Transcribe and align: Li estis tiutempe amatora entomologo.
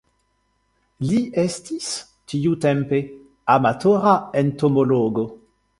Li 1.09 1.19
estis 1.43 1.91
tiutempe 2.33 3.05
amatora 3.59 4.19
entomologo. 4.45 5.33